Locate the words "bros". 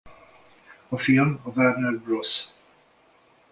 2.07-2.31